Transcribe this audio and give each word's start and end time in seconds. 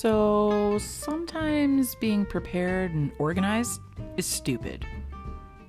So 0.00 0.78
sometimes 0.78 1.94
being 1.94 2.24
prepared 2.24 2.94
and 2.94 3.12
organized 3.18 3.82
is 4.16 4.24
stupid. 4.24 4.86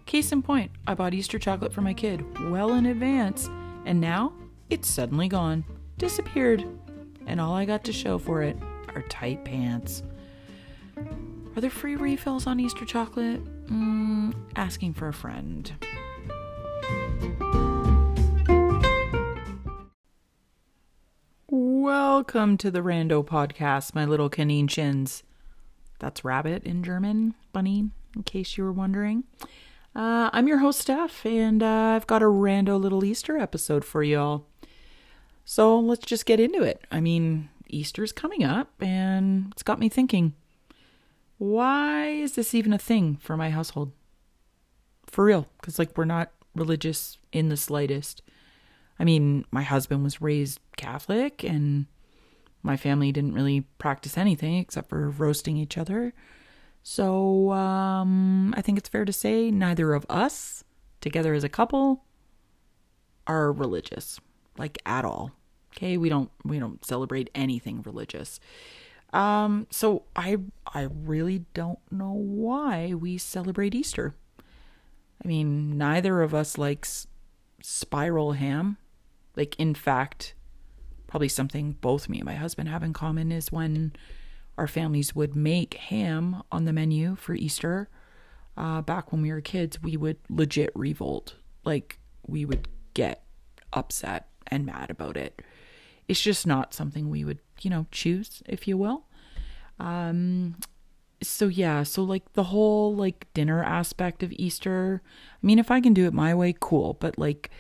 Case 0.06 0.32
in 0.32 0.42
point, 0.42 0.72
I 0.88 0.94
bought 0.94 1.14
Easter 1.14 1.38
chocolate 1.38 1.74
for 1.74 1.82
my 1.82 1.94
kid 1.94 2.24
well 2.50 2.76
in 2.76 2.86
advance, 2.86 3.50
and 3.84 4.00
now 4.00 4.32
it's 4.70 4.88
suddenly 4.88 5.28
gone, 5.28 5.66
disappeared, 5.98 6.64
and 7.28 7.42
all 7.42 7.54
I 7.54 7.66
got 7.66 7.84
to 7.84 7.92
show 7.92 8.18
for 8.18 8.42
it 8.42 8.56
are 8.96 9.02
tight 9.10 9.44
pants. 9.44 10.02
Are 10.96 11.60
there 11.60 11.70
free 11.70 11.98
refills 11.98 12.48
on 12.48 12.58
Easter 12.62 12.86
chocolate? 12.86 13.44
Mm, 13.68 14.34
asking 14.56 14.94
for 14.94 15.10
a 15.10 15.14
friend. 15.14 15.74
Welcome 22.22 22.56
to 22.58 22.70
the 22.70 22.82
Rando 22.82 23.26
podcast, 23.26 23.96
my 23.96 24.06
little 24.06 24.30
Kaninchens. 24.30 25.24
That's 25.98 26.24
rabbit 26.24 26.64
in 26.64 26.84
German, 26.84 27.34
bunny, 27.52 27.90
in 28.16 28.22
case 28.22 28.56
you 28.56 28.64
were 28.64 28.72
wondering. 28.72 29.24
Uh, 29.96 30.30
I'm 30.32 30.48
your 30.48 30.60
host, 30.60 30.82
Steph, 30.82 31.26
and 31.26 31.64
uh, 31.64 31.96
I've 31.96 32.06
got 32.06 32.22
a 32.22 32.26
rando 32.26 32.80
little 32.80 33.04
Easter 33.04 33.40
episode 33.40 33.84
for 33.84 34.04
y'all. 34.04 34.46
So 35.46 35.80
let's 35.80 36.06
just 36.06 36.28
get 36.28 36.40
into 36.40 36.62
it. 36.62 36.86
I 36.92 37.02
mean, 37.02 37.50
Easter's 37.66 38.12
coming 38.12 38.44
up, 38.44 38.70
and 38.80 39.48
it's 39.54 39.64
got 39.64 39.80
me 39.80 39.90
thinking 39.90 40.36
why 41.40 42.06
is 42.10 42.36
this 42.36 42.54
even 42.54 42.72
a 42.72 42.78
thing 42.78 43.16
for 43.16 43.36
my 43.36 43.50
household? 43.50 43.94
For 45.08 45.26
real, 45.26 45.48
because, 45.60 45.80
like, 45.80 45.98
we're 45.98 46.06
not 46.06 46.32
religious 46.54 47.18
in 47.32 47.50
the 47.50 47.58
slightest. 47.58 48.22
I 49.00 49.06
mean, 49.06 49.44
my 49.50 49.64
husband 49.64 50.04
was 50.04 50.22
raised 50.22 50.60
Catholic, 50.78 51.44
and 51.44 51.88
my 52.64 52.78
family 52.78 53.12
didn't 53.12 53.34
really 53.34 53.62
practice 53.78 54.18
anything 54.18 54.58
except 54.58 54.90
for 54.90 55.10
roasting 55.10 55.58
each 55.58 55.78
other. 55.78 56.14
So, 56.84 57.52
um, 57.52 58.54
I 58.58 58.62
think 58.62 58.78
it's 58.78 58.90
fair 58.90 59.06
to 59.06 59.14
say 59.14 59.52
neither 59.52 59.94
of 59.94 60.06
us, 60.10 60.64
together 61.00 61.34
as 61.34 61.44
a 61.44 61.50
couple, 61.50 62.04
are 63.28 63.52
religious, 63.52 64.20
like 64.58 64.80
at 64.86 65.06
all. 65.06 65.32
Okay, 65.74 65.98
we 65.98 66.10
don't 66.10 66.32
we 66.44 66.60
don't 66.60 66.84
celebrate 66.84 67.30
anything 67.34 67.82
religious. 67.84 68.40
Um, 69.14 69.68
so 69.70 70.04
I 70.16 70.38
I 70.66 70.88
really 70.92 71.46
don't 71.54 71.80
know 71.92 72.14
why 72.14 72.94
we 72.94 73.18
celebrate 73.18 73.76
Easter. 73.76 74.16
I 75.24 75.28
mean, 75.28 75.78
neither 75.78 76.22
of 76.22 76.34
us 76.34 76.58
likes 76.58 77.08
spiral 77.62 78.34
ham. 78.34 78.78
Like 79.36 79.56
in 79.60 79.76
fact, 79.76 80.34
probably 81.12 81.28
something 81.28 81.74
both 81.82 82.08
me 82.08 82.20
and 82.20 82.26
my 82.26 82.36
husband 82.36 82.70
have 82.70 82.84
in 82.84 82.94
common 82.94 83.34
is 83.34 83.52
when 83.52 83.92
our 84.58 84.68
families 84.68 85.14
would 85.14 85.36
make 85.36 85.74
ham 85.74 86.42
on 86.54 86.64
the 86.64 86.72
menu 86.72 87.18
for 87.18 87.36
Easter. 87.36 87.90
Uh, 88.56 88.82
back 88.82 89.12
when 89.12 89.22
we 89.22 89.30
were 89.30 89.42
kids, 89.42 89.82
we 89.84 89.98
would 89.98 90.16
legit 90.30 90.72
revolt. 90.74 91.36
Like 91.66 92.00
we 92.26 92.46
would 92.46 92.70
get 92.94 93.26
upset 93.74 94.30
and 94.48 94.66
mad 94.66 94.90
about 94.90 95.18
it. 95.18 95.42
It's 96.08 96.22
just 96.22 96.48
not 96.48 96.74
something 96.74 97.10
we 97.10 97.26
would, 97.26 97.40
you 97.60 97.70
know, 97.70 97.88
choose, 97.92 98.42
if 98.48 98.66
you 98.66 98.78
will. 98.78 99.04
Um, 99.82 100.56
so 101.22 101.48
yeah, 101.48 101.84
so 101.84 102.04
like 102.04 102.32
the 102.34 102.44
whole 102.44 102.96
like 102.96 103.28
dinner 103.34 103.62
aspect 103.62 104.24
of 104.24 104.32
Easter. 104.32 105.02
I 105.44 105.46
mean, 105.46 105.60
if 105.60 105.72
I 105.72 105.82
can 105.82 105.94
do 105.94 106.06
it 106.06 106.14
my 106.14 106.34
way, 106.34 106.56
cool. 106.58 106.96
But 107.02 107.20
like, 107.20 107.52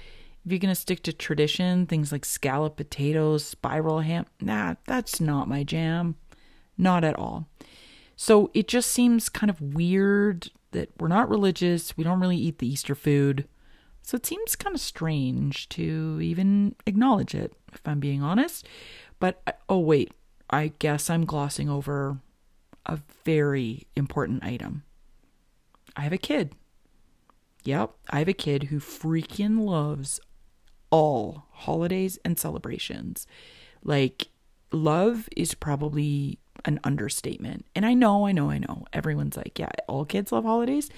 if 0.45 0.51
you're 0.51 0.59
gonna 0.59 0.75
stick 0.75 1.03
to 1.03 1.13
tradition, 1.13 1.85
things 1.85 2.11
like 2.11 2.25
scallop 2.25 2.75
potatoes, 2.75 3.45
spiral 3.45 3.99
ham, 3.99 4.25
nah, 4.39 4.75
that's 4.85 5.21
not 5.21 5.47
my 5.47 5.63
jam. 5.63 6.15
Not 6.77 7.03
at 7.03 7.17
all. 7.17 7.47
So 8.15 8.49
it 8.53 8.67
just 8.67 8.91
seems 8.91 9.29
kind 9.29 9.49
of 9.49 9.61
weird 9.61 10.49
that 10.71 10.89
we're 10.99 11.07
not 11.07 11.29
religious. 11.29 11.95
We 11.95 12.03
don't 12.03 12.19
really 12.19 12.37
eat 12.37 12.59
the 12.59 12.67
Easter 12.67 12.95
food. 12.95 13.47
So 14.01 14.15
it 14.15 14.25
seems 14.25 14.55
kind 14.55 14.75
of 14.75 14.81
strange 14.81 15.69
to 15.69 16.19
even 16.21 16.75
acknowledge 16.85 17.35
it, 17.35 17.53
if 17.73 17.81
I'm 17.85 17.99
being 17.99 18.23
honest. 18.23 18.67
But 19.19 19.41
uh, 19.45 19.51
oh, 19.69 19.79
wait, 19.79 20.11
I 20.49 20.73
guess 20.79 21.09
I'm 21.09 21.25
glossing 21.25 21.69
over 21.69 22.19
a 22.85 22.99
very 23.23 23.87
important 23.95 24.43
item. 24.43 24.83
I 25.95 26.01
have 26.01 26.13
a 26.13 26.17
kid. 26.17 26.55
Yep, 27.63 27.91
I 28.09 28.19
have 28.19 28.27
a 28.27 28.33
kid 28.33 28.63
who 28.63 28.79
freaking 28.79 29.59
loves 29.59 30.19
all 30.91 31.47
holidays 31.51 32.19
and 32.23 32.37
celebrations. 32.37 33.25
Like, 33.83 34.27
love 34.71 35.27
is 35.35 35.55
probably 35.55 36.37
an 36.65 36.79
understatement. 36.83 37.65
And 37.75 37.85
I 37.85 37.95
know, 37.95 38.27
I 38.27 38.31
know, 38.31 38.51
I 38.51 38.59
know. 38.59 38.85
Everyone's 38.93 39.35
like, 39.37 39.57
yeah, 39.57 39.71
all 39.87 40.05
kids 40.05 40.31
love 40.31 40.43
holidays. 40.43 40.89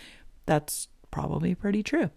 That's 0.45 0.89
probably 1.11 1.55
pretty 1.55 1.83
true. 1.83 2.09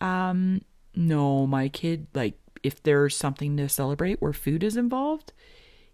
Um, 0.00 0.60
no, 0.94 1.46
my 1.46 1.68
kid, 1.68 2.08
like, 2.14 2.34
if 2.62 2.82
there's 2.82 3.16
something 3.16 3.56
to 3.56 3.68
celebrate 3.68 4.20
where 4.20 4.32
food 4.32 4.62
is 4.62 4.76
involved, 4.76 5.32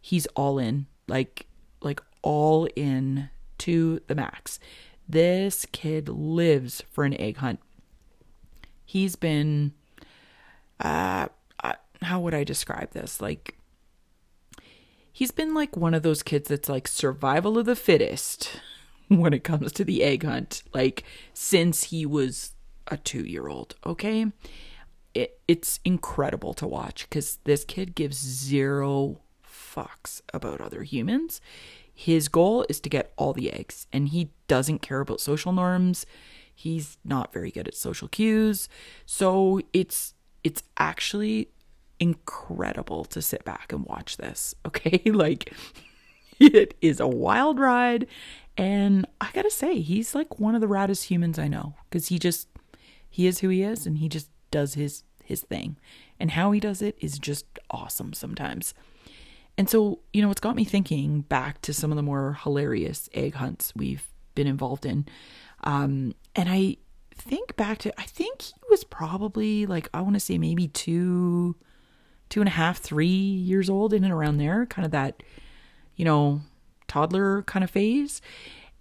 he's 0.00 0.26
all 0.28 0.59
in. 0.59 0.86
Like, 1.06 1.47
like 1.80 2.00
all 2.22 2.66
in 2.76 3.30
to 3.59 4.00
the 4.06 4.14
max. 4.14 4.59
This 5.09 5.66
kid 5.72 6.09
lives 6.09 6.82
for 6.91 7.04
an 7.04 7.14
egg 7.20 7.38
hunt. 7.38 7.60
He's 8.84 9.16
been, 9.16 9.72
uh, 10.80 11.28
how 12.02 12.20
would 12.20 12.34
I 12.34 12.44
describe 12.44 12.92
this? 12.92 13.20
Like, 13.20 13.56
he's 15.12 15.30
been 15.30 15.54
like 15.54 15.76
one 15.76 15.94
of 15.94 16.02
those 16.02 16.22
kids 16.22 16.48
that's 16.48 16.68
like 16.68 16.88
survival 16.88 17.58
of 17.58 17.66
the 17.66 17.76
fittest 17.76 18.60
when 19.08 19.32
it 19.32 19.44
comes 19.44 19.72
to 19.72 19.84
the 19.84 20.02
egg 20.02 20.24
hunt, 20.24 20.62
like 20.74 21.04
since 21.34 21.84
he 21.84 22.06
was 22.06 22.52
a 22.88 22.96
two 22.96 23.24
year 23.24 23.48
old, 23.48 23.76
okay? 23.84 24.26
It, 25.12 25.41
it's 25.48 25.80
incredible 25.84 26.54
to 26.54 26.66
watch 26.66 27.08
because 27.08 27.38
this 27.44 27.64
kid 27.64 27.94
gives 27.94 28.16
zero 28.16 29.20
fucks 29.44 30.22
about 30.32 30.60
other 30.60 30.84
humans. 30.84 31.41
His 31.92 32.28
goal 32.28 32.64
is 32.68 32.80
to 32.80 32.88
get 32.88 33.12
all 33.16 33.32
the 33.32 33.52
eggs, 33.52 33.86
and 33.92 34.08
he 34.08 34.30
doesn't 34.48 34.80
care 34.80 35.00
about 35.00 35.20
social 35.20 35.52
norms. 35.52 36.06
He's 36.54 36.97
not 37.04 37.32
very 37.32 37.50
good 37.50 37.68
at 37.68 37.74
social 37.74 38.08
cues. 38.08 38.68
So 39.04 39.60
it's 39.72 40.14
it's 40.45 40.62
actually 40.78 41.49
incredible 41.99 43.05
to 43.06 43.21
sit 43.21 43.45
back 43.45 43.73
and 43.73 43.84
watch 43.84 44.17
this. 44.17 44.55
Okay? 44.67 45.03
Like 45.11 45.53
it 46.39 46.75
is 46.81 47.01
a 47.01 47.09
wild 47.09 47.59
ride 47.59 48.06
and 48.56 49.06
I 49.21 49.31
got 49.33 49.43
to 49.43 49.51
say 49.51 49.81
he's 49.81 50.15
like 50.15 50.39
one 50.39 50.55
of 50.55 50.61
the 50.61 50.67
raddest 50.67 51.05
humans 51.05 51.39
I 51.39 51.49
know 51.49 51.75
cuz 51.91 52.09
he 52.09 52.19
just 52.19 52.49
he 53.09 53.27
is 53.27 53.41
who 53.41 53.49
he 53.49 53.62
is 53.62 53.87
and 53.87 53.99
he 53.99 54.09
just 54.09 54.31
does 54.51 54.75
his 54.75 55.03
his 55.31 55.43
thing. 55.43 55.77
And 56.19 56.33
how 56.33 56.53
he 56.53 56.61
does 56.61 56.83
it 56.83 56.97
is 57.01 57.19
just 57.19 57.47
awesome 57.71 58.12
sometimes. 58.12 58.75
And 59.57 59.71
so, 59.71 60.01
you 60.12 60.21
know, 60.21 60.31
it's 60.31 60.41
got 60.41 60.57
me 60.57 60.65
thinking 60.65 61.22
back 61.22 61.62
to 61.62 61.72
some 61.72 61.91
of 61.93 61.97
the 61.97 62.03
more 62.03 62.39
hilarious 62.43 63.09
egg 63.15 63.34
hunts 63.34 63.72
we've 63.75 64.07
been 64.34 64.47
involved 64.47 64.84
in. 64.84 65.07
Um, 65.65 66.15
and 66.34 66.49
I 66.49 66.77
think 67.20 67.56
back 67.56 67.78
to, 67.78 68.00
I 68.00 68.04
think 68.04 68.42
he 68.42 68.54
was 68.69 68.84
probably 68.84 69.66
like, 69.66 69.88
I 69.92 70.00
want 70.00 70.14
to 70.14 70.20
say 70.20 70.38
maybe 70.38 70.69
two, 70.69 71.56
two 72.28 72.41
and 72.41 72.48
a 72.48 72.53
half, 72.53 72.78
three 72.78 73.06
years 73.06 73.69
old, 73.69 73.92
in 73.92 74.04
and 74.04 74.12
around 74.12 74.38
there, 74.38 74.66
kind 74.66 74.84
of 74.84 74.92
that, 74.92 75.22
you 75.97 76.04
know, 76.04 76.41
toddler 76.88 77.42
kind 77.42 77.62
of 77.62 77.70
phase. 77.70 78.20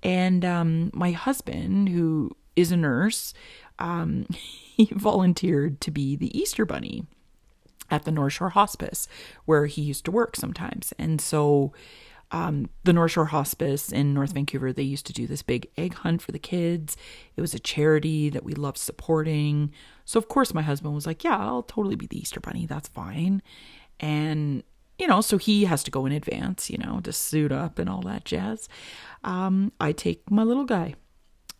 And 0.01 0.45
um, 0.45 0.91
my 0.93 1.11
husband, 1.11 1.89
who 1.89 2.35
is 2.55 2.71
a 2.71 2.77
nurse, 2.77 3.33
um, 3.77 4.25
he 4.29 4.85
volunteered 4.91 5.81
to 5.81 5.91
be 5.91 6.15
the 6.15 6.37
Easter 6.37 6.65
Bunny 6.65 7.05
at 7.91 8.03
the 8.05 8.11
North 8.11 8.33
Shore 8.33 8.49
Hospice, 8.49 9.07
where 9.45 9.65
he 9.65 9.81
used 9.81 10.05
to 10.05 10.11
work 10.11 10.35
sometimes. 10.35 10.93
And 10.99 11.19
so, 11.19 11.73
um, 12.31 12.69
the 12.83 12.93
North 12.93 13.11
Shore 13.11 13.25
Hospice 13.25 13.91
in 13.91 14.13
North 14.13 14.33
Vancouver, 14.33 14.71
they 14.71 14.83
used 14.83 15.07
to 15.07 15.13
do 15.13 15.25
this 15.25 15.41
big 15.41 15.67
egg 15.77 15.95
hunt 15.95 16.21
for 16.21 16.31
the 16.31 16.39
kids. 16.39 16.95
It 17.35 17.41
was 17.41 17.53
a 17.53 17.59
charity 17.59 18.29
that 18.29 18.43
we 18.43 18.53
loved 18.53 18.77
supporting. 18.77 19.71
So, 20.05 20.17
of 20.17 20.27
course, 20.27 20.53
my 20.53 20.61
husband 20.61 20.93
was 20.93 21.07
like, 21.07 21.23
Yeah, 21.23 21.37
I'll 21.37 21.63
totally 21.63 21.95
be 21.95 22.07
the 22.07 22.19
Easter 22.19 22.39
Bunny. 22.39 22.65
That's 22.65 22.87
fine. 22.87 23.41
And, 23.99 24.63
you 24.97 25.07
know, 25.07 25.21
so 25.21 25.37
he 25.37 25.65
has 25.65 25.83
to 25.83 25.91
go 25.91 26.05
in 26.05 26.11
advance, 26.11 26.69
you 26.69 26.77
know, 26.77 26.99
to 27.03 27.11
suit 27.11 27.51
up 27.51 27.79
and 27.79 27.89
all 27.89 28.01
that 28.03 28.25
jazz. 28.25 28.69
Um, 29.23 29.71
I 29.79 29.91
take 29.91 30.29
my 30.29 30.43
little 30.43 30.65
guy 30.65 30.95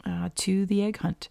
uh, 0.05 0.29
to 0.35 0.65
the 0.65 0.83
egg 0.83 0.97
hunt. 0.97 1.29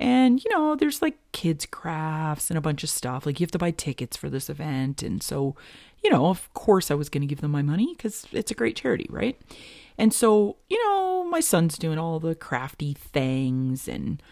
And, 0.00 0.42
you 0.42 0.50
know, 0.52 0.76
there's 0.76 1.02
like 1.02 1.18
kids' 1.32 1.66
crafts 1.66 2.50
and 2.50 2.56
a 2.56 2.60
bunch 2.60 2.84
of 2.84 2.90
stuff. 2.90 3.26
Like, 3.26 3.40
you 3.40 3.44
have 3.44 3.50
to 3.50 3.58
buy 3.58 3.72
tickets 3.72 4.16
for 4.16 4.30
this 4.30 4.48
event. 4.48 5.02
And 5.02 5.20
so, 5.22 5.56
you 6.02 6.10
know, 6.10 6.26
of 6.26 6.52
course, 6.54 6.90
I 6.90 6.94
was 6.94 7.08
going 7.08 7.22
to 7.22 7.26
give 7.26 7.40
them 7.40 7.50
my 7.50 7.62
money 7.62 7.94
because 7.96 8.26
it's 8.32 8.50
a 8.50 8.54
great 8.54 8.76
charity, 8.76 9.06
right? 9.10 9.38
And 9.96 10.12
so, 10.12 10.56
you 10.68 10.82
know, 10.84 11.24
my 11.24 11.40
son's 11.40 11.76
doing 11.76 11.98
all 11.98 12.20
the 12.20 12.34
crafty 12.34 12.94
things 12.94 13.88
and, 13.88 14.22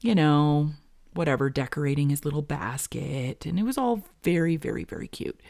you 0.00 0.14
know, 0.14 0.70
whatever, 1.12 1.48
decorating 1.48 2.10
his 2.10 2.24
little 2.24 2.42
basket. 2.42 3.46
And 3.46 3.58
it 3.58 3.62
was 3.62 3.78
all 3.78 4.02
very, 4.22 4.56
very, 4.56 4.84
very 4.84 5.06
cute. 5.06 5.40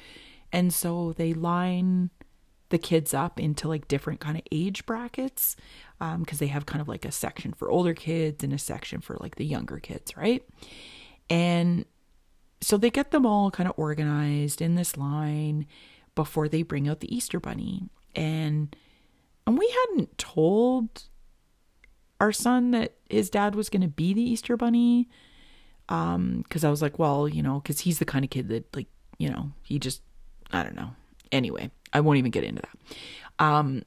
And 0.53 0.73
so 0.73 1.15
they 1.17 1.33
line 1.33 2.11
the 2.69 2.79
kids 2.79 3.15
up 3.15 3.41
into 3.41 3.69
like 3.69 3.89
different 3.89 4.21
kind 4.21 4.37
of 4.37 4.43
age 4.53 4.85
brackets 4.85 5.57
because 5.99 6.15
um, 6.15 6.39
they 6.39 6.49
have 6.49 6.67
kind 6.67 6.81
of 6.81 6.89
like 6.89 7.05
a 7.05 7.13
section 7.13 7.53
for 7.53 7.71
older 7.71 7.95
kids 7.95 8.43
and 8.45 8.53
a 8.53 8.59
section 8.59 9.01
for 9.01 9.17
like 9.21 9.37
the 9.37 9.45
younger 9.45 9.79
kids, 9.79 10.17
right? 10.17 10.43
And 11.31 11.85
so 12.65 12.79
they 12.79 12.91
get 12.91 13.11
them 13.11 13.27
all 13.27 13.51
kind 13.51 13.69
of 13.69 13.75
organized 13.77 14.63
in 14.63 14.75
this 14.75 14.97
line 14.97 15.67
before 16.15 16.49
they 16.49 16.63
bring 16.63 16.89
out 16.89 17.01
the 17.01 17.15
Easter 17.15 17.39
bunny. 17.39 17.91
And 18.15 18.75
and 19.47 19.59
we 19.59 19.69
hadn't 19.69 20.17
told 20.17 21.05
our 22.21 22.33
son 22.33 22.71
that 22.71 22.95
his 23.11 23.29
dad 23.29 23.55
was 23.55 23.69
going 23.69 23.83
to 23.83 23.89
be 23.89 24.15
the 24.15 24.23
Easter 24.23 24.57
bunny 24.57 25.09
um 25.91 26.45
cuz 26.49 26.65
I 26.65 26.71
was 26.71 26.81
like, 26.81 26.99
well, 26.99 27.29
you 27.29 27.43
know, 27.43 27.61
cuz 27.61 27.81
he's 27.81 27.99
the 27.99 28.07
kind 28.07 28.25
of 28.25 28.31
kid 28.31 28.49
that 28.49 28.75
like, 28.75 28.89
you 29.19 29.29
know, 29.29 29.53
he 29.63 29.79
just 29.79 30.01
I 30.51 30.63
don't 30.63 30.77
know. 30.77 30.91
Anyway, 31.33 31.71
I 31.93 32.01
won't 32.01 32.19
even 32.19 32.31
get 32.31 32.45
into 32.45 32.63
that. 32.63 33.45
Um 33.45 33.83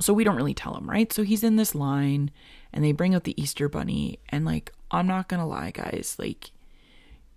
so 0.00 0.12
we 0.12 0.24
don't 0.24 0.36
really 0.36 0.54
tell 0.54 0.76
him, 0.76 0.90
right? 0.90 1.10
So 1.10 1.22
he's 1.22 1.44
in 1.44 1.56
this 1.56 1.74
line 1.74 2.30
and 2.72 2.84
they 2.84 2.92
bring 2.92 3.14
out 3.14 3.24
the 3.24 3.40
Easter 3.40 3.68
bunny 3.68 4.18
and 4.28 4.44
like 4.44 4.72
I'm 4.90 5.06
not 5.06 5.28
going 5.28 5.40
to 5.40 5.46
lie, 5.46 5.70
guys, 5.70 6.16
like 6.18 6.50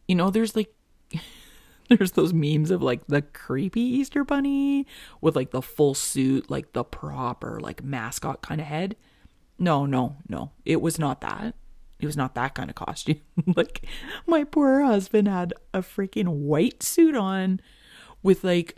you 0.07 0.15
know, 0.15 0.29
there's 0.29 0.55
like 0.55 0.73
there's 1.89 2.13
those 2.13 2.33
memes 2.33 2.71
of 2.71 2.81
like 2.81 3.07
the 3.07 3.21
creepy 3.21 3.81
Easter 3.81 4.23
bunny 4.23 4.85
with 5.21 5.35
like 5.35 5.51
the 5.51 5.61
full 5.61 5.93
suit, 5.93 6.49
like 6.49 6.73
the 6.73 6.83
proper 6.83 7.59
like 7.59 7.83
mascot 7.83 8.41
kind 8.41 8.61
of 8.61 8.67
head. 8.67 8.95
No, 9.59 9.85
no, 9.85 10.17
no. 10.27 10.51
It 10.65 10.81
was 10.81 10.99
not 10.99 11.21
that. 11.21 11.55
It 11.99 12.05
was 12.05 12.17
not 12.17 12.35
that 12.35 12.53
kind 12.53 12.69
of 12.69 12.75
costume. 12.75 13.21
like 13.55 13.85
my 14.27 14.43
poor 14.43 14.83
husband 14.83 15.27
had 15.27 15.53
a 15.73 15.79
freaking 15.79 16.27
white 16.27 16.83
suit 16.83 17.15
on 17.15 17.59
with 18.21 18.43
like 18.43 18.75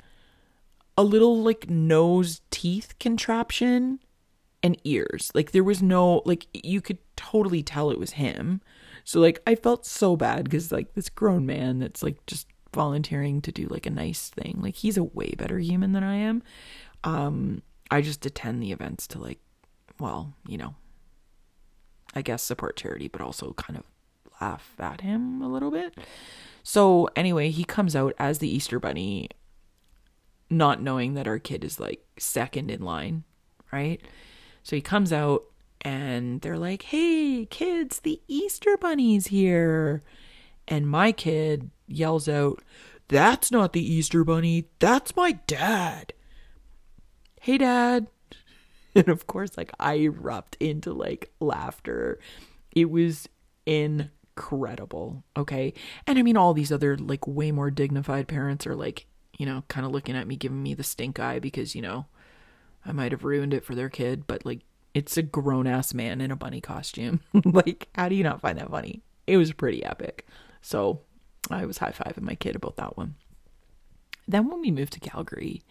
a 0.98 1.04
little 1.04 1.42
like 1.42 1.70
nose 1.70 2.42
teeth 2.52 2.94
contraption 3.00 4.00
and 4.64 4.80
ears. 4.84 5.32
Like 5.34 5.52
there 5.52 5.64
was 5.64 5.82
no 5.82 6.22
like 6.26 6.48
you 6.54 6.82
could 6.82 7.00
totally 7.16 7.64
tell 7.64 7.92
it 7.92 8.00
was 8.00 8.12
him. 8.12 8.62
So 9.10 9.20
like 9.20 9.42
I 9.48 9.56
felt 9.56 9.88
so 9.88 10.16
bad 10.16 10.52
cuz 10.52 10.72
like 10.72 10.94
this 10.94 11.10
grown 11.10 11.44
man 11.44 11.80
that's 11.80 12.04
like 12.04 12.24
just 12.28 12.46
volunteering 12.72 13.42
to 13.42 13.52
do 13.52 13.66
like 13.66 13.88
a 13.88 13.90
nice 13.90 14.30
thing. 14.30 14.60
Like 14.62 14.76
he's 14.76 14.98
a 14.98 15.04
way 15.04 15.32
better 15.36 15.58
human 15.58 15.94
than 15.94 16.04
I 16.04 16.14
am. 16.18 16.44
Um 17.04 17.64
I 17.90 18.04
just 18.04 18.24
attend 18.28 18.62
the 18.62 18.72
events 18.72 19.08
to 19.08 19.20
like 19.20 19.40
well, 20.00 20.36
you 20.48 20.60
know, 20.60 20.76
I 22.14 22.22
guess 22.22 22.44
support 22.44 22.76
charity, 22.78 23.08
but 23.08 23.20
also 23.20 23.54
kind 23.54 23.80
of 23.80 23.86
laugh 24.40 24.76
at 24.78 25.02
him 25.02 25.42
a 25.42 25.50
little 25.50 25.72
bit. 25.72 25.98
So 26.62 27.10
anyway, 27.16 27.50
he 27.50 27.64
comes 27.64 27.96
out 27.96 28.14
as 28.20 28.38
the 28.38 28.48
Easter 28.48 28.80
bunny 28.80 29.30
not 30.52 30.84
knowing 30.84 31.16
that 31.16 31.28
our 31.28 31.40
kid 31.40 31.64
is 31.64 31.80
like 31.80 32.06
second 32.20 32.70
in 32.70 32.84
line, 32.84 33.24
right? 33.72 34.02
So 34.62 34.76
he 34.76 34.84
comes 34.84 35.12
out 35.12 35.46
and 35.82 36.42
they're 36.42 36.58
like, 36.58 36.84
"Hey, 36.84 37.46
kids, 37.50 38.00
the 38.00 38.22
Easter 38.28 38.78
bunny's 38.78 39.28
here." 39.28 40.04
And 40.68 40.90
my 40.90 41.12
kid 41.12 41.72
yells 41.88 42.30
out, 42.30 42.62
"That's 43.08 43.52
not 43.52 43.74
the 43.74 43.94
Easter 43.94 44.24
bunny. 44.24 44.66
That's 44.80 45.16
my 45.16 45.34
dad." 45.48 46.14
Hey, 47.42 47.58
dad. 47.58 48.08
And 48.96 49.08
of 49.08 49.28
course, 49.28 49.56
like 49.56 49.72
I 49.80 49.94
erupt 49.94 50.58
into 50.60 50.94
like 50.94 51.32
laughter. 51.40 52.20
It 52.76 52.90
was 52.90 53.30
incredible. 53.68 55.24
Okay. 55.38 55.74
And 56.08 56.18
I 56.18 56.24
mean, 56.24 56.36
all 56.36 56.54
these 56.56 56.72
other 56.72 56.98
like 56.98 57.28
way 57.28 57.52
more 57.52 57.70
dignified 57.70 58.28
parents 58.28 58.66
are 58.66 58.76
like, 58.76 59.06
you 59.38 59.46
know, 59.46 59.64
kind 59.68 59.86
of 59.86 59.92
looking 59.92 60.16
at 60.16 60.28
me, 60.28 60.36
giving 60.36 60.64
me 60.64 60.74
the 60.74 60.84
stink 60.84 61.20
eye 61.20 61.38
because, 61.38 61.76
you 61.76 61.84
know, 61.84 62.08
I 62.86 62.92
might 62.92 63.12
have 63.12 63.24
ruined 63.24 63.54
it 63.54 63.64
for 63.64 63.76
their 63.76 63.90
kid, 63.90 64.26
but 64.26 64.46
like 64.46 64.62
it's 64.94 65.18
a 65.18 65.22
grown 65.22 65.68
ass 65.68 65.94
man 65.94 66.22
in 66.22 66.32
a 66.32 66.36
bunny 66.36 66.62
costume. 66.62 67.22
like, 67.46 67.90
how 67.96 68.10
do 68.10 68.16
you 68.16 68.24
not 68.24 68.42
find 68.42 68.58
that 68.58 68.70
funny? 68.70 69.02
It 69.28 69.38
was 69.38 69.54
pretty 69.54 69.84
epic. 69.84 70.28
So 70.62 71.02
I 71.50 71.66
was 71.66 71.78
high 71.78 71.92
fiving 71.92 72.22
my 72.22 72.36
kid 72.36 72.56
about 72.56 72.78
that 72.78 72.98
one. 72.98 73.16
Then 74.28 74.50
when 74.50 74.62
we 74.62 74.72
moved 74.72 74.94
to 74.94 75.00
Calgary, 75.00 75.64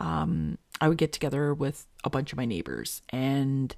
um, 0.00 0.58
I 0.80 0.88
would 0.88 0.98
get 0.98 1.12
together 1.12 1.54
with 1.54 1.86
a 2.04 2.10
bunch 2.10 2.32
of 2.32 2.36
my 2.36 2.44
neighbors 2.44 3.02
and 3.10 3.74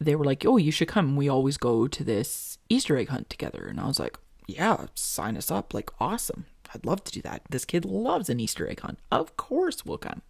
they 0.00 0.16
were 0.16 0.24
like, 0.24 0.44
Oh, 0.44 0.56
you 0.56 0.72
should 0.72 0.88
come. 0.88 1.16
We 1.16 1.28
always 1.28 1.56
go 1.56 1.86
to 1.86 2.04
this 2.04 2.58
Easter 2.68 2.96
egg 2.96 3.08
hunt 3.08 3.30
together. 3.30 3.66
And 3.68 3.78
I 3.78 3.86
was 3.86 4.00
like, 4.00 4.18
Yeah, 4.46 4.86
sign 4.94 5.36
us 5.36 5.50
up. 5.50 5.74
Like, 5.74 5.90
awesome. 6.00 6.46
I'd 6.74 6.86
love 6.86 7.04
to 7.04 7.12
do 7.12 7.22
that. 7.22 7.42
This 7.50 7.64
kid 7.64 7.84
loves 7.84 8.28
an 8.28 8.40
Easter 8.40 8.68
egg 8.68 8.80
hunt. 8.80 8.98
Of 9.10 9.36
course 9.36 9.84
we'll 9.84 9.98
come. 9.98 10.22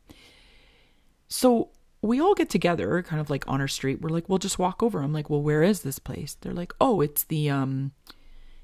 So 1.28 1.70
we 2.02 2.20
all 2.20 2.35
get 2.35 2.49
together, 2.49 3.02
kind 3.02 3.20
of 3.20 3.31
like 3.31 3.47
on 3.47 3.61
our 3.61 3.69
street. 3.69 4.00
We're 4.00 4.11
like, 4.11 4.29
we'll 4.29 4.38
just 4.38 4.58
walk 4.58 4.82
over. 4.82 5.02
I'm 5.02 5.12
like, 5.12 5.29
well, 5.29 5.43
where 5.43 5.62
is 5.62 5.82
this 5.82 5.99
place? 5.99 6.37
They're 6.41 6.55
like, 6.55 6.73
oh, 6.81 7.00
it's 7.00 7.25
the 7.25 7.50
um, 7.50 7.93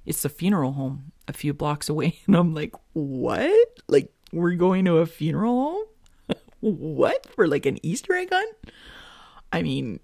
it's 0.04 0.22
the 0.22 0.28
funeral 0.28 0.72
home 0.72 1.12
a 1.28 1.32
few 1.32 1.52
blocks 1.52 1.88
away. 1.88 2.20
And 2.26 2.36
I'm 2.36 2.54
like, 2.54 2.74
what? 2.92 3.80
Like 3.88 4.12
we're 4.32 4.54
going 4.54 4.84
to 4.86 4.98
a 4.98 5.06
funeral 5.06 5.54
home? 5.54 6.36
what 6.60 7.26
for 7.34 7.46
like 7.46 7.66
an 7.66 7.84
Easter 7.84 8.14
egg 8.14 8.28
hunt? 8.32 8.56
I 9.52 9.62
mean, 9.62 10.00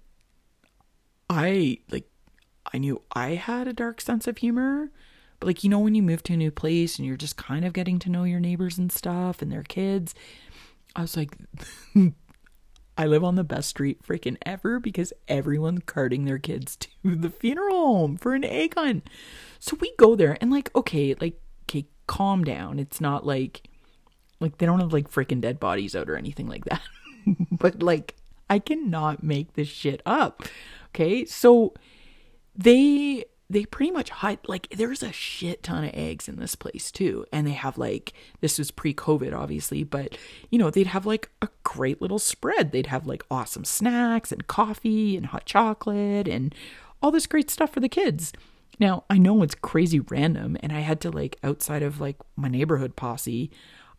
I 1.29 1.79
like, 1.89 2.09
I 2.73 2.77
knew 2.77 3.01
I 3.13 3.31
had 3.31 3.67
a 3.67 3.73
dark 3.73 4.01
sense 4.01 4.27
of 4.27 4.37
humor. 4.37 4.91
But 5.39 5.47
like, 5.47 5.63
you 5.63 5.69
know, 5.69 5.79
when 5.79 5.95
you 5.95 6.03
move 6.03 6.23
to 6.23 6.33
a 6.33 6.37
new 6.37 6.51
place 6.51 6.97
and 6.97 7.05
you're 7.07 7.17
just 7.17 7.35
kind 7.35 7.65
of 7.65 7.73
getting 7.73 7.99
to 7.99 8.09
know 8.09 8.23
your 8.23 8.39
neighbors 8.39 8.77
and 8.77 8.91
stuff 8.91 9.41
and 9.41 9.51
their 9.51 9.63
kids, 9.63 10.13
I 10.95 11.01
was 11.01 11.17
like, 11.17 11.35
I 12.97 13.07
live 13.07 13.23
on 13.23 13.35
the 13.35 13.43
best 13.43 13.69
street 13.69 14.03
freaking 14.03 14.37
ever 14.45 14.79
because 14.79 15.13
everyone's 15.27 15.81
carting 15.85 16.25
their 16.25 16.37
kids 16.37 16.75
to 16.77 16.87
the 17.03 17.29
funeral 17.29 17.77
home 17.77 18.17
for 18.17 18.33
an 18.33 18.43
egg 18.43 18.75
hunt. 18.75 19.09
So 19.59 19.77
we 19.79 19.93
go 19.97 20.15
there 20.15 20.37
and 20.41 20.51
like, 20.51 20.73
okay, 20.75 21.15
like, 21.19 21.39
okay, 21.63 21.87
calm 22.07 22.43
down. 22.43 22.79
It's 22.79 23.01
not 23.01 23.25
like, 23.25 23.67
like 24.39 24.57
they 24.57 24.65
don't 24.65 24.79
have 24.79 24.93
like 24.93 25.09
freaking 25.09 25.41
dead 25.41 25.59
bodies 25.59 25.95
out 25.95 26.09
or 26.09 26.15
anything 26.15 26.47
like 26.47 26.65
that. 26.65 26.81
but 27.51 27.81
like, 27.81 28.15
I 28.49 28.59
cannot 28.59 29.23
make 29.23 29.53
this 29.53 29.67
shit 29.67 30.01
up. 30.05 30.43
Okay, 30.89 31.25
so 31.25 31.73
they 32.55 33.25
they 33.49 33.65
pretty 33.65 33.91
much 33.91 34.09
hide 34.09 34.39
like 34.47 34.67
there's 34.69 35.03
a 35.03 35.11
shit 35.11 35.61
ton 35.63 35.83
of 35.83 35.91
eggs 35.93 36.27
in 36.27 36.37
this 36.37 36.55
place 36.55 36.91
too 36.91 37.25
and 37.31 37.45
they 37.45 37.51
have 37.51 37.77
like 37.77 38.13
this 38.41 38.57
was 38.57 38.71
pre-covid 38.71 39.33
obviously 39.37 39.83
but 39.83 40.17
you 40.49 40.57
know 40.57 40.69
they'd 40.69 40.87
have 40.87 41.05
like 41.05 41.29
a 41.41 41.49
great 41.63 42.01
little 42.01 42.19
spread. 42.19 42.71
They'd 42.71 42.87
have 42.87 43.07
like 43.07 43.25
awesome 43.31 43.65
snacks 43.65 44.31
and 44.31 44.47
coffee 44.47 45.17
and 45.17 45.27
hot 45.27 45.45
chocolate 45.45 46.27
and 46.27 46.53
all 47.01 47.11
this 47.11 47.27
great 47.27 47.49
stuff 47.49 47.71
for 47.71 47.79
the 47.79 47.89
kids. 47.89 48.31
Now 48.79 49.03
i 49.09 49.17
know 49.17 49.43
it's 49.43 49.55
crazy 49.55 49.99
random 49.99 50.57
and 50.61 50.71
i 50.71 50.79
had 50.79 50.99
to 51.01 51.11
like 51.11 51.37
outside 51.43 51.83
of 51.83 52.01
like 52.01 52.17
my 52.35 52.47
neighborhood 52.47 52.95
posse 52.95 53.51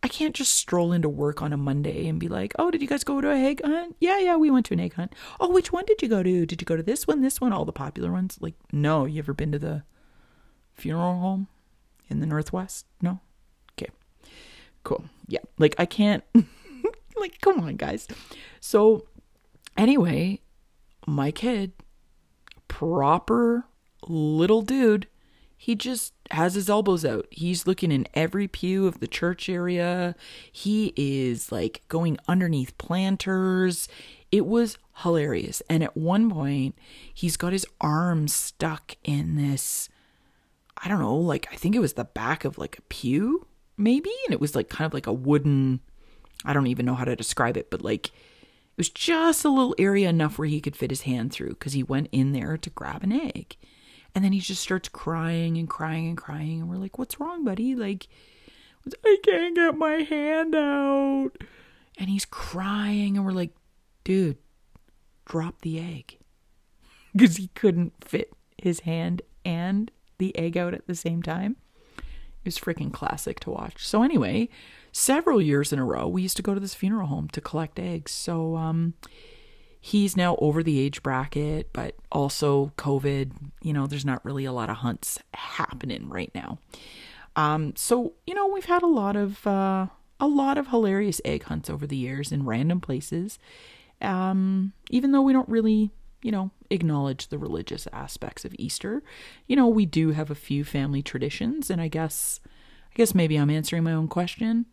I 0.03 0.07
can't 0.07 0.35
just 0.35 0.53
stroll 0.55 0.91
into 0.91 1.09
work 1.09 1.41
on 1.41 1.53
a 1.53 1.57
Monday 1.57 2.07
and 2.07 2.19
be 2.19 2.27
like, 2.27 2.53
"Oh, 2.59 2.69
did 2.71 2.81
you 2.81 2.87
guys 2.87 3.03
go 3.03 3.21
to 3.21 3.31
a 3.31 3.35
egg 3.35 3.61
hunt?" 3.63 3.95
Yeah, 3.99 4.19
yeah, 4.19 4.35
we 4.35 4.51
went 4.51 4.65
to 4.67 4.73
an 4.73 4.79
egg 4.79 4.93
hunt. 4.93 5.13
Oh, 5.39 5.49
which 5.49 5.71
one 5.71 5.85
did 5.85 6.01
you 6.01 6.07
go 6.07 6.21
to? 6.21 6.45
Did 6.45 6.61
you 6.61 6.65
go 6.65 6.75
to 6.75 6.83
this 6.83 7.07
one, 7.07 7.21
this 7.21 7.41
one, 7.41 7.53
all 7.53 7.65
the 7.65 7.71
popular 7.71 8.11
ones? 8.11 8.37
Like, 8.41 8.55
no. 8.71 9.05
You 9.05 9.19
ever 9.19 9.33
been 9.33 9.51
to 9.51 9.59
the 9.59 9.83
funeral 10.73 11.19
home 11.19 11.47
in 12.09 12.19
the 12.19 12.27
Northwest? 12.27 12.85
No. 13.01 13.19
Okay. 13.73 13.91
Cool. 14.83 15.05
Yeah. 15.27 15.39
Like 15.57 15.75
I 15.79 15.85
can't. 15.85 16.23
like, 17.15 17.41
come 17.41 17.59
on, 17.61 17.75
guys. 17.75 18.07
So, 18.59 19.07
anyway, 19.77 20.41
my 21.07 21.31
kid, 21.31 21.73
proper 22.67 23.65
little 24.07 24.61
dude, 24.61 25.07
he 25.65 25.73
just 25.73 26.13
has 26.29 26.53
his 26.53 26.69
elbows 26.69 27.03
out. 27.03 27.25
He's 27.31 27.65
looking 27.65 27.91
in 27.91 28.07
every 28.13 28.47
pew 28.47 28.85
of 28.85 28.99
the 28.99 29.07
church 29.07 29.49
area. 29.49 30.13
He 30.51 30.93
is 30.95 31.51
like 31.51 31.81
going 31.87 32.19
underneath 32.27 32.77
planters. 32.77 33.87
It 34.31 34.45
was 34.45 34.77
hilarious. 34.97 35.63
And 35.67 35.81
at 35.83 35.97
one 35.97 36.29
point, 36.29 36.75
he's 37.11 37.35
got 37.35 37.51
his 37.51 37.65
arms 37.81 38.31
stuck 38.31 38.95
in 39.03 39.37
this, 39.37 39.89
I 40.83 40.87
don't 40.87 40.99
know, 40.99 41.17
like 41.17 41.47
I 41.51 41.55
think 41.55 41.73
it 41.73 41.79
was 41.79 41.93
the 41.93 42.05
back 42.05 42.45
of 42.45 42.59
like 42.59 42.77
a 42.77 42.83
pew, 42.83 43.47
maybe. 43.75 44.11
And 44.27 44.35
it 44.35 44.39
was 44.39 44.53
like 44.53 44.69
kind 44.69 44.85
of 44.85 44.93
like 44.93 45.07
a 45.07 45.13
wooden, 45.13 45.79
I 46.45 46.53
don't 46.53 46.67
even 46.67 46.85
know 46.85 46.93
how 46.93 47.05
to 47.05 47.15
describe 47.15 47.57
it, 47.57 47.71
but 47.71 47.81
like 47.81 48.09
it 48.09 48.77
was 48.77 48.89
just 48.89 49.43
a 49.43 49.49
little 49.49 49.73
area 49.79 50.09
enough 50.09 50.37
where 50.37 50.47
he 50.47 50.61
could 50.61 50.75
fit 50.75 50.91
his 50.91 51.01
hand 51.01 51.33
through 51.33 51.49
because 51.49 51.73
he 51.73 51.81
went 51.81 52.09
in 52.11 52.33
there 52.33 52.55
to 52.55 52.69
grab 52.69 53.01
an 53.01 53.11
egg. 53.11 53.57
And 54.15 54.23
then 54.23 54.31
he 54.31 54.39
just 54.39 54.61
starts 54.61 54.87
crying 54.87 55.57
and 55.57 55.69
crying 55.69 56.07
and 56.07 56.17
crying. 56.17 56.61
And 56.61 56.69
we're 56.69 56.77
like, 56.77 56.97
what's 56.97 57.19
wrong, 57.19 57.43
buddy? 57.43 57.75
Like, 57.75 58.07
I 59.03 59.17
can't 59.23 59.55
get 59.55 59.77
my 59.77 59.95
hand 60.03 60.55
out. 60.55 61.31
And 61.97 62.09
he's 62.09 62.23
crying. 62.23 63.17
And 63.17 63.25
we're 63.25 63.33
like, 63.33 63.51
dude, 64.05 64.37
drop 65.25 65.61
the 65.61 65.79
egg. 65.79 66.17
Because 67.15 67.37
he 67.37 67.47
couldn't 67.55 67.93
fit 68.03 68.33
his 68.61 68.81
hand 68.81 69.21
and 69.45 69.89
the 70.17 70.37
egg 70.37 70.57
out 70.57 70.73
at 70.73 70.85
the 70.85 70.95
same 70.95 71.23
time. 71.23 71.55
It 71.97 72.03
was 72.43 72.59
freaking 72.59 72.91
classic 72.91 73.39
to 73.41 73.51
watch. 73.51 73.87
So 73.87 74.03
anyway, 74.03 74.49
several 74.91 75.41
years 75.41 75.71
in 75.71 75.79
a 75.79 75.85
row, 75.85 76.09
we 76.09 76.23
used 76.23 76.35
to 76.35 76.43
go 76.43 76.53
to 76.53 76.59
this 76.59 76.73
funeral 76.73 77.07
home 77.07 77.29
to 77.29 77.39
collect 77.39 77.79
eggs. 77.79 78.11
So 78.11 78.57
um, 78.57 78.95
he's 79.85 80.17
now 80.17 80.35
over 80.37 80.63
the 80.63 80.79
age 80.79 81.03
bracket, 81.03 81.71
but 81.71 81.95
also 82.11 82.71
COVID. 82.75 83.33
You 83.61 83.71
know, 83.71 83.85
there's 83.85 84.05
not 84.05 84.25
really 84.25 84.43
a 84.43 84.51
lot 84.51 84.71
of 84.71 84.77
hunts 84.77 85.19
happening 85.35 86.09
right 86.09 86.31
now. 86.33 86.57
Um, 87.35 87.75
so 87.75 88.13
you 88.25 88.33
know, 88.33 88.47
we've 88.47 88.65
had 88.65 88.81
a 88.81 88.87
lot 88.87 89.15
of 89.15 89.45
uh, 89.45 89.87
a 90.19 90.27
lot 90.27 90.57
of 90.57 90.69
hilarious 90.69 91.21
egg 91.23 91.43
hunts 91.43 91.69
over 91.69 91.85
the 91.85 91.95
years 91.95 92.31
in 92.31 92.45
random 92.45 92.81
places. 92.81 93.37
Um, 94.01 94.73
even 94.89 95.11
though 95.11 95.21
we 95.21 95.33
don't 95.33 95.47
really, 95.47 95.91
you 96.23 96.31
know, 96.31 96.49
acknowledge 96.71 97.27
the 97.27 97.37
religious 97.37 97.87
aspects 97.93 98.43
of 98.43 98.55
Easter, 98.57 99.03
you 99.45 99.55
know, 99.55 99.67
we 99.67 99.85
do 99.85 100.11
have 100.11 100.31
a 100.31 100.35
few 100.35 100.63
family 100.63 101.03
traditions, 101.03 101.69
and 101.69 101.79
I 101.79 101.89
guess, 101.89 102.39
I 102.91 102.95
guess 102.95 103.13
maybe 103.13 103.35
I'm 103.35 103.51
answering 103.51 103.83
my 103.83 103.93
own 103.93 104.07
question. 104.07 104.65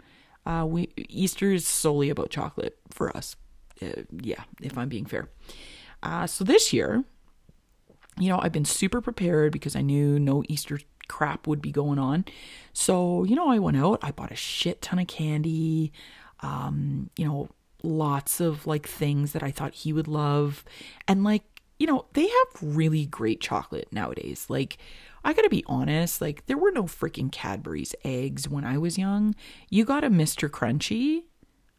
Uh, 0.47 0.64
we 0.66 0.88
Easter 0.97 1.52
is 1.52 1.69
solely 1.69 2.09
about 2.09 2.31
chocolate 2.31 2.78
for 2.90 3.14
us. 3.14 3.37
Uh, 3.82 4.02
yeah, 4.20 4.44
if 4.60 4.78
I'm 4.78 4.88
being 4.88 5.06
fair. 5.06 5.28
Uh, 6.02 6.26
so 6.26 6.44
this 6.44 6.72
year, 6.72 7.04
you 8.18 8.28
know, 8.28 8.38
I've 8.40 8.52
been 8.52 8.64
super 8.64 9.00
prepared 9.00 9.52
because 9.52 9.74
I 9.76 9.80
knew 9.80 10.18
no 10.18 10.42
Easter 10.48 10.78
crap 11.08 11.46
would 11.46 11.62
be 11.62 11.72
going 11.72 11.98
on. 11.98 12.24
So, 12.72 13.24
you 13.24 13.36
know, 13.36 13.50
I 13.50 13.58
went 13.58 13.76
out, 13.76 14.00
I 14.02 14.10
bought 14.10 14.32
a 14.32 14.36
shit 14.36 14.82
ton 14.82 14.98
of 14.98 15.06
candy, 15.06 15.92
um, 16.40 17.10
you 17.16 17.26
know, 17.26 17.48
lots 17.82 18.40
of 18.40 18.66
like 18.66 18.86
things 18.86 19.32
that 19.32 19.42
I 19.42 19.50
thought 19.50 19.74
he 19.74 19.92
would 19.92 20.08
love. 20.08 20.64
And 21.08 21.24
like, 21.24 21.42
you 21.78 21.86
know, 21.86 22.06
they 22.12 22.28
have 22.28 22.62
really 22.62 23.06
great 23.06 23.40
chocolate 23.40 23.88
nowadays. 23.90 24.46
Like, 24.48 24.78
I 25.24 25.32
gotta 25.32 25.48
be 25.48 25.64
honest, 25.66 26.20
like, 26.20 26.46
there 26.46 26.58
were 26.58 26.70
no 26.70 26.84
freaking 26.84 27.30
Cadbury's 27.30 27.94
eggs 28.04 28.48
when 28.48 28.64
I 28.64 28.78
was 28.78 28.98
young. 28.98 29.34
You 29.68 29.84
got 29.84 30.04
a 30.04 30.10
Mr. 30.10 30.48
Crunchy, 30.48 31.24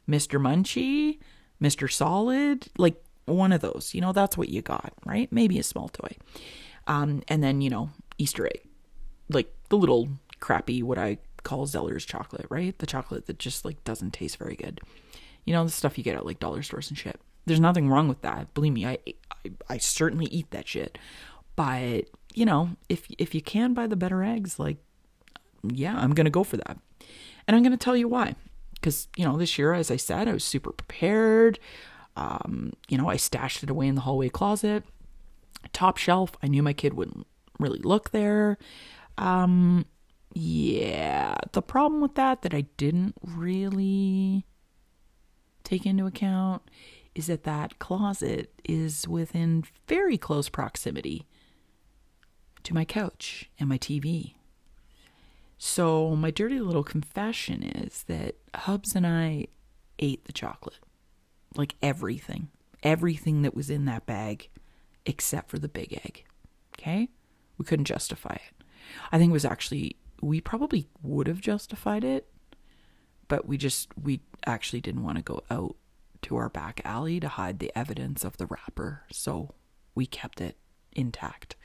Mr. 0.08 0.40
Munchie, 0.42 1.20
Mr. 1.64 1.92
Solid, 1.92 2.68
like 2.78 3.02
one 3.26 3.52
of 3.54 3.62
those. 3.62 3.94
You 3.94 4.02
know, 4.02 4.12
that's 4.12 4.38
what 4.38 4.50
you 4.50 4.62
got, 4.62 4.94
right? 5.06 5.32
Maybe 5.32 5.58
a 5.58 5.64
small 5.64 5.88
toy. 5.88 6.18
Um, 6.88 7.24
and 7.28 7.42
then, 7.42 7.62
you 7.62 7.70
know, 7.70 7.90
Easter 8.18 8.46
egg, 8.46 8.62
like 9.30 9.54
the 9.70 9.78
little 9.78 10.10
crappy, 10.40 10.84
what 10.84 10.98
I 10.98 11.20
call 11.44 11.66
Zellers 11.66 12.06
chocolate, 12.06 12.46
right? 12.50 12.78
The 12.78 12.86
chocolate 12.86 13.28
that 13.28 13.40
just 13.40 13.64
like 13.64 13.84
doesn't 13.84 14.12
taste 14.12 14.38
very 14.38 14.56
good. 14.56 14.82
You 15.46 15.54
know, 15.54 15.64
the 15.64 15.72
stuff 15.72 15.98
you 15.98 16.04
get 16.04 16.16
at 16.16 16.26
like 16.26 16.40
dollar 16.40 16.62
stores 16.64 16.90
and 16.90 16.98
shit. 16.98 17.20
There's 17.46 17.60
nothing 17.60 17.90
wrong 17.90 18.08
with 18.08 18.22
that. 18.22 18.54
Believe 18.54 18.74
me, 18.74 18.86
I, 18.86 18.98
I, 19.46 19.52
I 19.70 19.78
certainly 19.78 20.28
eat 20.28 20.52
that 20.52 20.68
shit. 20.68 20.98
But 21.56 22.06
you 22.34 22.46
know, 22.46 22.72
if 22.90 23.06
if 23.18 23.36
you 23.36 23.42
can 23.42 23.74
buy 23.74 23.88
the 23.88 23.96
better 23.96 24.24
eggs, 24.24 24.60
like, 24.60 24.78
yeah, 25.62 25.96
I'm 25.96 26.14
gonna 26.14 26.30
go 26.30 26.44
for 26.44 26.58
that, 26.58 26.78
and 27.48 27.56
I'm 27.56 27.64
gonna 27.64 27.78
tell 27.78 27.96
you 27.96 28.08
why. 28.08 28.36
Because 28.84 29.08
you 29.16 29.24
know, 29.24 29.38
this 29.38 29.58
year, 29.58 29.74
as 29.74 29.90
I 29.90 29.96
said, 29.96 30.28
I 30.28 30.34
was 30.34 30.44
super 30.44 30.74
prepared. 30.74 31.58
Um, 32.18 32.74
you 32.90 32.98
know, 32.98 33.08
I 33.08 33.16
stashed 33.16 33.64
it 33.64 33.70
away 33.70 33.88
in 33.88 33.96
the 33.96 34.02
hallway 34.02 34.28
closet, 34.28 34.84
top 35.72 35.96
shelf. 35.96 36.36
I 36.44 36.48
knew 36.48 36.62
my 36.62 36.74
kid 36.74 36.94
wouldn't 36.94 37.26
really 37.60 37.80
look 37.80 38.12
there. 38.12 38.58
Um, 39.18 39.86
yeah, 40.34 41.36
the 41.54 41.62
problem 41.62 42.02
with 42.02 42.16
that 42.16 42.42
that 42.42 42.54
I 42.54 42.66
didn't 42.76 43.16
really 43.22 44.46
take 45.64 45.86
into 45.86 46.06
account 46.06 46.64
is 47.16 47.28
that 47.28 47.44
that 47.44 47.80
closet 47.80 48.52
is 48.66 49.08
within 49.08 49.64
very 49.88 50.18
close 50.18 50.50
proximity 50.50 51.26
to 52.64 52.74
my 52.74 52.84
couch 52.84 53.50
and 53.58 53.70
my 53.70 53.78
TV. 53.78 54.34
So, 55.58 56.16
my 56.16 56.32
dirty 56.32 56.60
little 56.60 56.84
confession 56.84 57.64
is 57.64 58.04
that 58.04 58.36
Hubs 58.54 58.96
and 58.96 59.08
I 59.08 59.48
ate 60.00 60.26
the 60.26 60.34
chocolate. 60.34 60.80
Like 61.56 61.76
everything. 61.82 62.50
Everything 62.82 63.44
that 63.44 63.56
was 63.56 63.70
in 63.70 63.86
that 63.86 64.06
bag 64.06 64.50
except 65.06 65.50
for 65.50 65.60
the 65.60 65.70
big 65.70 65.94
egg. 65.94 66.26
Okay? 66.78 67.10
We 67.58 67.66
couldn't 67.66 67.86
justify 67.86 68.34
it. 68.34 68.64
I 69.12 69.18
think 69.18 69.30
it 69.30 69.34
was 69.34 69.46
actually, 69.46 69.96
we 70.22 70.42
probably 70.42 70.88
would 71.02 71.28
have 71.28 71.40
justified 71.40 72.04
it, 72.04 72.28
but 73.28 73.48
we 73.48 73.58
just, 73.58 73.90
we 74.02 74.22
actually 74.46 74.82
didn't 74.82 75.04
want 75.04 75.18
to 75.18 75.24
go 75.24 75.44
out 75.50 75.76
to 76.24 76.36
our 76.36 76.50
back 76.50 76.82
alley 76.84 77.20
to 77.20 77.28
hide 77.28 77.60
the 77.60 77.72
evidence 77.78 78.24
of 78.24 78.38
the 78.38 78.46
wrapper. 78.48 79.04
So 79.12 79.54
we 79.96 80.06
kept 80.06 80.42
it 80.42 80.58
intact. 80.92 81.56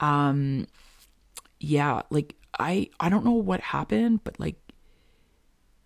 Um, 0.00 0.66
yeah, 1.60 2.02
like 2.10 2.34
I, 2.58 2.90
I 3.00 3.08
don't 3.08 3.24
know 3.24 3.32
what 3.32 3.60
happened, 3.60 4.24
but 4.24 4.38
like 4.38 4.56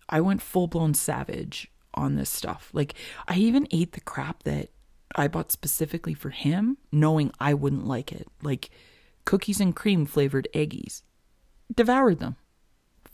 I 0.09 0.21
went 0.21 0.41
full 0.41 0.67
blown 0.67 0.93
savage 0.93 1.71
on 1.93 2.15
this 2.15 2.29
stuff. 2.29 2.69
Like 2.73 2.93
I 3.27 3.37
even 3.37 3.67
ate 3.71 3.93
the 3.93 4.01
crap 4.01 4.43
that 4.43 4.69
I 5.15 5.27
bought 5.27 5.51
specifically 5.51 6.13
for 6.13 6.29
him, 6.29 6.77
knowing 6.91 7.31
I 7.39 7.53
wouldn't 7.53 7.87
like 7.87 8.11
it. 8.11 8.27
Like 8.41 8.69
cookies 9.25 9.59
and 9.59 9.75
cream 9.75 10.05
flavored 10.05 10.47
eggies. 10.53 11.03
Devoured 11.73 12.19
them. 12.19 12.37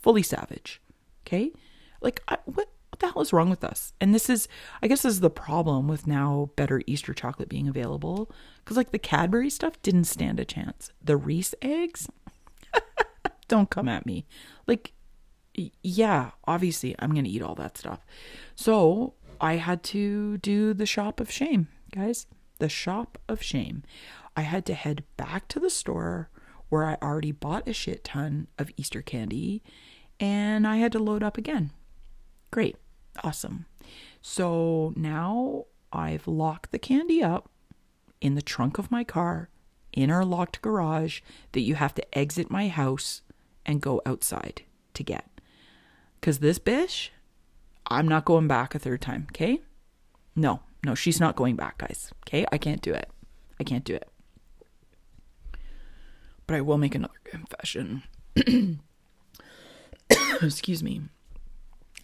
Fully 0.00 0.22
savage. 0.22 0.80
Okay? 1.26 1.52
Like, 2.00 2.22
I, 2.28 2.38
what, 2.44 2.68
what 2.90 3.00
the 3.00 3.08
hell 3.08 3.22
is 3.22 3.32
wrong 3.32 3.50
with 3.50 3.64
us? 3.64 3.92
And 4.00 4.14
this 4.14 4.30
is, 4.30 4.46
I 4.82 4.86
guess, 4.86 5.02
this 5.02 5.14
is 5.14 5.20
the 5.20 5.30
problem 5.30 5.88
with 5.88 6.06
now 6.06 6.50
better 6.54 6.82
Easter 6.86 7.14
chocolate 7.14 7.48
being 7.48 7.66
available. 7.66 8.30
Because, 8.58 8.76
like, 8.76 8.92
the 8.92 8.98
Cadbury 8.98 9.50
stuff 9.50 9.80
didn't 9.82 10.04
stand 10.04 10.38
a 10.38 10.44
chance. 10.44 10.92
The 11.02 11.16
Reese 11.16 11.54
eggs, 11.62 12.08
don't 13.48 13.70
come 13.70 13.88
at 13.88 14.06
me. 14.06 14.26
Like, 14.66 14.92
yeah, 15.82 16.32
obviously, 16.46 16.94
I'm 16.98 17.12
going 17.12 17.24
to 17.24 17.30
eat 17.30 17.42
all 17.42 17.54
that 17.56 17.78
stuff. 17.78 18.00
So, 18.54 19.14
I 19.40 19.56
had 19.56 19.82
to 19.84 20.38
do 20.38 20.74
the 20.74 20.86
shop 20.86 21.20
of 21.20 21.30
shame, 21.30 21.68
guys. 21.92 22.26
The 22.58 22.68
shop 22.68 23.18
of 23.28 23.42
shame. 23.42 23.82
I 24.36 24.42
had 24.42 24.64
to 24.66 24.74
head 24.74 25.04
back 25.16 25.48
to 25.48 25.60
the 25.60 25.70
store 25.70 26.30
where 26.68 26.84
I 26.84 26.96
already 27.02 27.32
bought 27.32 27.68
a 27.68 27.72
shit 27.72 28.04
ton 28.04 28.48
of 28.58 28.70
Easter 28.76 29.02
candy 29.02 29.62
and 30.18 30.66
I 30.66 30.76
had 30.76 30.92
to 30.92 30.98
load 30.98 31.22
up 31.22 31.36
again. 31.38 31.70
Great. 32.50 32.76
Awesome. 33.22 33.66
So 34.22 34.92
now 34.96 35.66
I've 35.92 36.26
locked 36.26 36.72
the 36.72 36.78
candy 36.78 37.22
up 37.22 37.48
in 38.20 38.34
the 38.34 38.42
trunk 38.42 38.78
of 38.78 38.90
my 38.90 39.04
car 39.04 39.50
in 39.92 40.10
our 40.10 40.24
locked 40.24 40.62
garage 40.62 41.20
that 41.52 41.60
you 41.60 41.76
have 41.76 41.94
to 41.94 42.18
exit 42.18 42.50
my 42.50 42.68
house 42.68 43.22
and 43.66 43.80
go 43.80 44.00
outside 44.06 44.62
to 44.94 45.02
get. 45.02 45.26
Because 46.20 46.38
this 46.38 46.58
bitch, 46.58 47.10
I'm 47.86 48.08
not 48.08 48.24
going 48.24 48.48
back 48.48 48.74
a 48.74 48.78
third 48.78 49.00
time, 49.02 49.26
okay? 49.30 49.60
No, 50.34 50.60
no, 50.84 50.94
she's 50.94 51.20
not 51.20 51.36
going 51.36 51.56
back, 51.56 51.78
guys, 51.78 52.10
okay? 52.26 52.46
I 52.50 52.58
can't 52.58 52.82
do 52.82 52.92
it. 52.92 53.08
I 53.58 53.64
can't 53.64 53.84
do 53.84 53.94
it. 53.94 54.08
But 56.46 56.56
I 56.56 56.60
will 56.60 56.78
make 56.78 56.94
another 56.94 57.14
confession. 57.24 58.02
Excuse 60.42 60.82
me. 60.82 61.02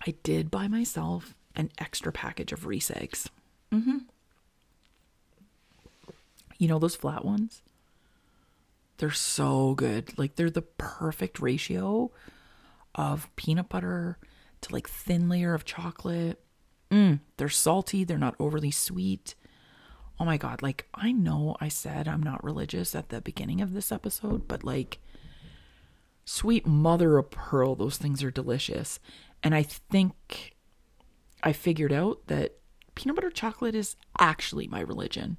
I 0.07 0.14
did 0.23 0.50
buy 0.50 0.69
myself 0.69 1.35
an 1.55 1.71
extra 1.79 2.12
package 2.12 2.52
of 2.52 2.64
Reese 2.64 2.90
eggs. 2.90 3.29
Mm-hmm. 3.73 3.99
You 6.59 6.69
know 6.69 6.79
those 6.79 6.97
flat 6.97 7.25
ones? 7.25 7.62
They're 9.00 9.11
so 9.11 9.75
good. 9.75 10.16
Like 10.19 10.37
they're 10.37 10.50
the 10.50 10.62
perfect 10.62 11.40
ratio 11.40 12.12
of 12.95 13.35
peanut 13.37 13.69
butter 13.69 14.19
to 14.61 14.73
like 14.73 14.88
thin 14.88 15.28
layer 15.28 15.54
of 15.54 15.64
chocolate. 15.64 16.40
Mm, 16.90 17.21
they're 17.37 17.49
salty, 17.49 18.04
they're 18.04 18.19
not 18.19 18.35
overly 18.38 18.71
sweet 18.71 19.35
oh 20.21 20.25
my 20.25 20.37
God, 20.37 20.61
like 20.61 20.87
I 20.95 21.12
know 21.12 21.57
I 21.61 21.69
said 21.69 22.07
I'm 22.07 22.23
not 22.23 22.45
religious 22.45 22.95
at 22.95 23.09
the 23.09 23.23
beginning 23.23 23.62
of 23.62 23.73
this 23.73 23.90
episode, 23.90 24.47
but 24.47 24.62
like, 24.62 24.99
sweet 26.26 26.66
mother 26.66 27.16
of 27.16 27.30
pearl, 27.30 27.75
those 27.75 27.97
things 27.97 28.23
are 28.23 28.30
delicious. 28.30 29.00
And 29.42 29.54
I 29.54 29.62
think 29.62 30.54
I 31.42 31.54
figured 31.54 31.92
out 31.92 32.26
that 32.26 32.59
peanut 32.95 33.16
butter 33.16 33.30
chocolate 33.30 33.75
is 33.75 33.97
actually 34.19 34.69
my 34.69 34.80
religion. 34.80 35.38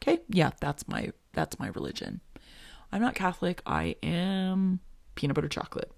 Okay? 0.00 0.20
Yeah, 0.28 0.52
that's 0.60 0.86
my 0.86 1.12
that's 1.32 1.58
my 1.58 1.66
religion. 1.68 2.20
I'm 2.92 3.00
not 3.00 3.14
Catholic. 3.14 3.62
I 3.66 3.96
am 4.02 4.80
peanut 5.14 5.34
butter 5.34 5.48
chocolate. 5.48 5.90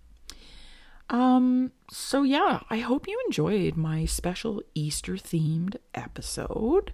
Um 1.10 1.72
so 1.90 2.22
yeah, 2.22 2.60
I 2.70 2.78
hope 2.78 3.06
you 3.06 3.20
enjoyed 3.26 3.76
my 3.76 4.04
special 4.04 4.62
Easter 4.74 5.14
themed 5.14 5.76
episode 5.94 6.92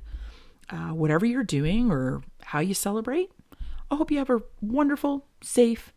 uh, 0.71 0.91
whatever 0.91 1.27
you're 1.27 1.45
doing 1.45 1.91
or 1.91 2.23
how 2.43 2.61
you 2.61 2.75
celebrate, 2.75 3.31
I 3.91 3.97
hope 3.97 4.11
you 4.11 4.19
have 4.19 4.31
a 4.31 4.43
wonderful, 4.61 5.27
safe, 5.43 5.93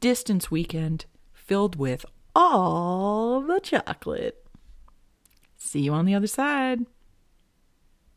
distance 0.00 0.50
weekend 0.50 1.06
filled 1.32 1.76
with 1.76 2.06
all 2.34 3.40
the 3.40 3.60
chocolate. 3.60 4.46
See 5.56 5.80
you 5.80 5.92
on 5.92 6.04
the 6.04 6.14
other 6.14 6.26
side. 6.26 6.86